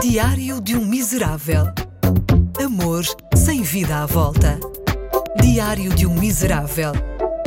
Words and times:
Diário 0.00 0.60
de 0.60 0.76
um 0.76 0.84
Miserável. 0.84 1.64
Amor 2.62 3.02
sem 3.34 3.62
vida 3.62 4.02
à 4.02 4.06
volta. 4.06 4.60
Diário 5.40 5.94
de 5.94 6.06
um 6.06 6.14
Miserável. 6.14 6.92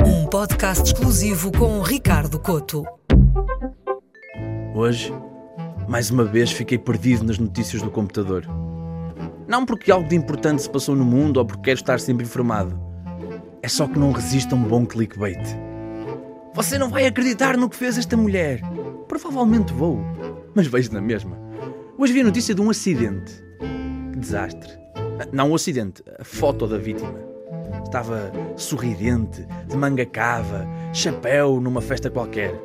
Um 0.04 0.25
podcast 0.25 0.83
exclusivo 0.83 1.51
com 1.51 1.79
Ricardo 1.81 2.39
Coto. 2.39 2.84
Hoje, 4.73 5.13
mais 5.88 6.09
uma 6.09 6.25
vez, 6.25 6.52
fiquei 6.52 6.77
perdido 6.80 7.23
nas 7.23 7.38
notícias 7.38 7.84
do 7.84 7.91
computador. 7.91 8.45
Não 9.47 9.63
porque 9.63 9.91
algo 9.91 10.09
de 10.09 10.16
importante 10.16 10.63
se 10.63 10.70
passou 10.70 10.95
no 10.95 11.05
mundo 11.05 11.38
ou 11.38 11.45
porque 11.45 11.63
quero 11.63 11.79
estar 11.79 12.00
sempre 12.00 12.25
informado. 12.25 12.79
É 13.61 13.68
só 13.68 13.88
que 13.88 14.00
não 14.00 14.11
resisto 14.11 14.55
a 14.55 14.57
um 14.57 14.63
bom 14.63 14.86
clickbait. 14.88 15.39
Você 16.55 16.79
não 16.79 16.89
vai 16.89 17.05
acreditar 17.05 17.55
no 17.55 17.70
que 17.70 17.75
fez 17.75 17.97
esta 17.97 18.18
mulher. 18.18 18.61
Provavelmente 19.08 19.72
vou, 19.72 20.00
mas 20.55 20.66
vejo 20.66 20.91
na 20.91 21.00
mesma. 21.00 21.48
Hoje 21.99 22.13
vi 22.13 22.21
a 22.21 22.23
notícia 22.23 22.55
de 22.55 22.62
um 22.62 22.70
acidente. 22.70 23.44
Que 24.13 24.20
desastre. 24.20 24.71
Não 25.34 25.52
um 25.52 25.55
acidente, 25.55 26.02
a 26.17 26.23
foto 26.23 26.66
da 26.66 26.77
vítima. 26.77 27.20
Estava 27.84 28.31
sorridente, 28.55 29.45
de 29.67 29.75
manga 29.75 30.05
cava, 30.05 30.66
chapéu 30.94 31.59
numa 31.59 31.81
festa 31.81 32.09
qualquer. 32.09 32.55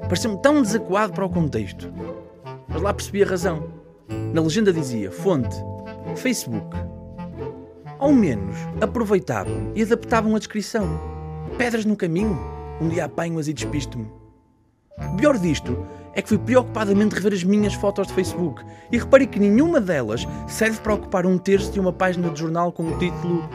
Pareceu-me 0.00 0.42
tão 0.42 0.60
desacuado 0.60 1.12
para 1.12 1.24
o 1.24 1.30
contexto. 1.30 1.88
Mas 2.66 2.82
lá 2.82 2.92
percebi 2.92 3.22
a 3.22 3.26
razão. 3.26 3.72
Na 4.34 4.42
legenda 4.42 4.72
dizia: 4.72 5.12
fonte, 5.12 5.54
Facebook. 6.16 6.76
Ao 7.96 8.12
menos 8.12 8.56
aproveitavam 8.80 9.70
e 9.72 9.82
adaptavam 9.82 10.34
a 10.34 10.38
descrição. 10.40 10.88
Pedras 11.56 11.84
no 11.84 11.94
caminho, 11.94 12.36
um 12.80 12.88
dia 12.88 13.04
apanho-as 13.04 13.46
e 13.46 13.52
despisto-me. 13.52 14.10
O 15.12 15.16
pior 15.16 15.38
disto 15.38 15.86
é 16.14 16.22
que 16.22 16.28
fui 16.28 16.38
preocupadamente 16.38 17.14
rever 17.14 17.32
as 17.32 17.44
minhas 17.44 17.74
fotos 17.74 18.08
de 18.08 18.14
Facebook 18.14 18.62
e 18.90 18.98
reparei 18.98 19.26
que 19.26 19.38
nenhuma 19.38 19.80
delas 19.80 20.26
serve 20.48 20.80
para 20.80 20.94
ocupar 20.94 21.26
um 21.26 21.38
terço 21.38 21.72
de 21.72 21.80
uma 21.80 21.92
página 21.92 22.30
de 22.30 22.40
jornal 22.40 22.72
com 22.72 22.84
o 22.84 22.98
título 22.98 23.48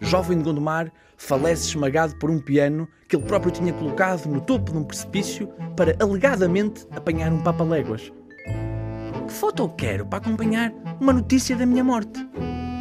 Jovem 0.00 0.38
de 0.38 0.44
Gondomar 0.44 0.90
falece 1.16 1.68
esmagado 1.68 2.16
por 2.16 2.30
um 2.30 2.40
piano 2.40 2.88
que 3.06 3.14
ele 3.14 3.24
próprio 3.24 3.52
tinha 3.52 3.72
colocado 3.72 4.26
no 4.26 4.40
topo 4.40 4.72
de 4.72 4.78
um 4.78 4.84
precipício 4.84 5.48
para 5.76 5.94
alegadamente 6.00 6.86
apanhar 6.90 7.30
um 7.32 7.42
papaléguas. 7.42 8.10
Que 9.26 9.32
foto 9.32 9.62
eu 9.62 9.68
quero 9.68 10.06
para 10.06 10.18
acompanhar 10.18 10.72
uma 10.98 11.12
notícia 11.12 11.54
da 11.54 11.66
minha 11.66 11.84
morte? 11.84 12.26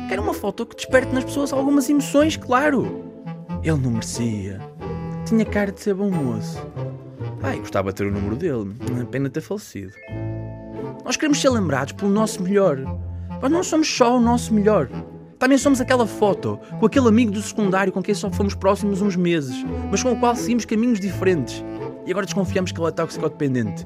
Quero 0.08 0.24
uma 0.24 0.34
foto 0.34 0.66
que 0.66 0.76
desperte 0.76 1.14
nas 1.14 1.26
pessoas 1.26 1.52
algumas 1.52 1.90
emoções, 1.90 2.38
claro. 2.38 3.06
Ele 3.62 3.78
não 3.78 3.92
merecia. 3.92 4.69
Tinha 5.30 5.46
cara 5.46 5.72
de 5.72 5.80
ser 5.80 5.94
bom 5.94 6.10
moço. 6.10 6.58
Ai, 7.44 7.60
gostava 7.60 7.92
de 7.92 7.98
ter 7.98 8.08
o 8.08 8.12
número 8.12 8.36
dele. 8.36 8.76
Pena 9.12 9.30
ter 9.30 9.42
falecido. 9.42 9.94
Nós 11.06 11.18
queremos 11.18 11.40
ser 11.40 11.52
lembrados 11.52 11.94
pelo 11.94 12.10
nosso 12.10 12.42
melhor. 12.42 12.80
Mas 13.40 13.52
não 13.52 13.64
somos 13.64 13.88
só 13.88 14.18
o 14.18 14.20
nosso 14.20 14.52
melhor. 14.52 14.90
Também 15.38 15.60
somos 15.60 15.80
aquela 15.80 16.08
foto 16.08 16.60
com 16.80 16.86
aquele 16.88 17.08
amigo 17.08 17.32
do 17.32 17.44
secundário 17.44 17.94
com 17.94 18.02
quem 18.02 18.16
só 18.16 18.32
fomos 18.32 18.56
próximos 18.56 19.04
uns 19.04 19.16
meses, 19.16 19.64
mas 19.92 20.02
com 20.02 20.14
o 20.14 20.20
qual 20.20 20.36
seguimos 20.36 20.66
caminhos 20.66 21.00
diferentes. 21.00 21.64
E 22.08 22.10
agora 22.10 22.26
desconfiamos 22.26 22.72
que 22.72 22.82
ele 22.82 22.88
é 22.88 22.92
toxicodependente. 22.92 23.86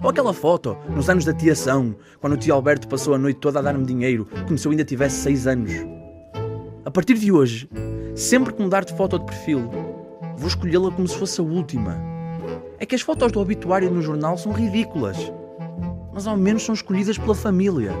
Ou 0.00 0.10
aquela 0.10 0.32
foto, 0.32 0.76
nos 0.90 1.10
anos 1.10 1.24
da 1.24 1.32
tiação, 1.32 1.96
quando 2.20 2.34
o 2.34 2.36
tio 2.36 2.54
Alberto 2.54 2.86
passou 2.86 3.14
a 3.14 3.18
noite 3.18 3.40
toda 3.40 3.58
a 3.58 3.62
dar-me 3.62 3.84
dinheiro, 3.84 4.28
como 4.46 4.56
se 4.56 4.68
eu 4.68 4.70
ainda 4.70 4.84
tivesse 4.84 5.16
6 5.22 5.46
anos. 5.48 5.72
A 6.84 6.90
partir 6.90 7.14
de 7.14 7.32
hoje, 7.32 7.68
sempre 8.14 8.52
que 8.52 8.62
mudar 8.62 8.84
de 8.84 8.96
foto 8.96 9.18
de 9.18 9.24
perfil, 9.24 9.68
vou 10.36 10.48
escolhê-la 10.48 10.90
como 10.90 11.06
se 11.06 11.16
fosse 11.16 11.40
a 11.40 11.44
última. 11.44 11.96
É 12.78 12.86
que 12.86 12.94
as 12.94 13.00
fotos 13.00 13.32
do 13.32 13.40
obituário 13.40 13.90
no 13.90 14.02
jornal 14.02 14.36
são 14.36 14.52
ridículas, 14.52 15.32
mas 16.12 16.26
ao 16.26 16.36
menos 16.36 16.64
são 16.64 16.74
escolhidas 16.74 17.18
pela 17.18 17.34
família. 17.34 17.92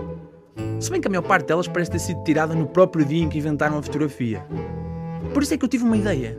Se 0.80 0.90
bem 0.90 1.00
que 1.00 1.08
a 1.08 1.10
maior 1.10 1.22
parte 1.22 1.46
delas 1.46 1.68
parece 1.68 1.90
ter 1.90 1.98
sido 1.98 2.22
tirada 2.24 2.54
no 2.54 2.66
próprio 2.66 3.04
dia 3.04 3.22
em 3.22 3.28
que 3.28 3.38
inventaram 3.38 3.78
a 3.78 3.82
fotografia. 3.82 4.46
Por 5.32 5.42
isso 5.42 5.54
é 5.54 5.56
que 5.56 5.64
eu 5.64 5.68
tive 5.68 5.84
uma 5.84 5.96
ideia. 5.96 6.38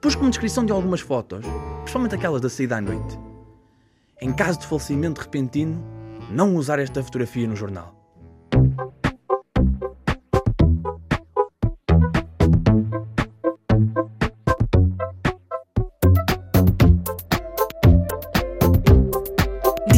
Pus 0.00 0.14
como 0.14 0.30
descrição 0.30 0.64
de 0.64 0.72
algumas 0.72 1.00
fotos, 1.00 1.44
principalmente 1.82 2.14
aquelas 2.14 2.40
da 2.40 2.48
saída 2.48 2.76
à 2.76 2.80
noite. 2.80 3.18
Em 4.20 4.32
caso 4.32 4.58
de 4.58 4.66
falecimento 4.66 5.20
repentino, 5.20 5.82
não 6.30 6.56
usar 6.56 6.78
esta 6.78 7.02
fotografia 7.02 7.46
no 7.46 7.54
jornal. 7.56 8.01